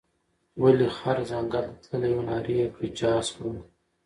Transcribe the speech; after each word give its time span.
وايې 0.61 0.87
خر 0.97 1.17
ځنګل 1.29 1.65
ته 1.81 1.85
تللى 1.91 2.09
وو 2.13 2.23
نارې 2.29 2.53
یې 2.59 2.67
کړې 2.75 2.89
چې 2.97 3.05
اس 3.17 3.27
خورم، 3.33 3.57